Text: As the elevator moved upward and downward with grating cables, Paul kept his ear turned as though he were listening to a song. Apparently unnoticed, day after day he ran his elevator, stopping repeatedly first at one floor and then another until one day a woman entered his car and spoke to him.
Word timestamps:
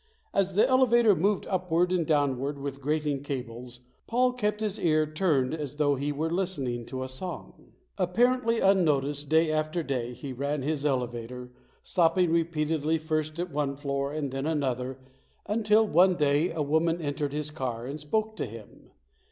As 0.33 0.55
the 0.55 0.67
elevator 0.67 1.13
moved 1.15 1.45
upward 1.47 1.91
and 1.91 2.07
downward 2.07 2.57
with 2.57 2.81
grating 2.81 3.21
cables, 3.21 3.81
Paul 4.07 4.33
kept 4.33 4.61
his 4.61 4.79
ear 4.79 5.05
turned 5.05 5.53
as 5.53 5.75
though 5.75 5.93
he 5.93 6.11
were 6.11 6.31
listening 6.31 6.87
to 6.87 7.03
a 7.03 7.07
song. 7.07 7.73
Apparently 7.99 8.59
unnoticed, 8.59 9.29
day 9.29 9.51
after 9.51 9.83
day 9.83 10.13
he 10.15 10.33
ran 10.33 10.63
his 10.63 10.85
elevator, 10.85 11.51
stopping 11.83 12.31
repeatedly 12.31 12.97
first 12.97 13.39
at 13.39 13.51
one 13.51 13.75
floor 13.75 14.11
and 14.11 14.31
then 14.31 14.47
another 14.47 14.97
until 15.45 15.85
one 15.87 16.15
day 16.15 16.49
a 16.49 16.63
woman 16.63 16.99
entered 16.99 17.31
his 17.31 17.51
car 17.51 17.85
and 17.85 17.99
spoke 17.99 18.35
to 18.37 18.47
him. 18.47 18.89